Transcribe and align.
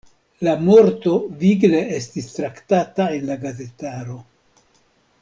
La 0.45 0.53
morto 0.69 1.11
vigle 1.43 1.81
estis 1.99 2.31
traktata 2.39 3.07
en 3.19 3.29
la 3.33 3.37
gazetaro. 3.45 4.21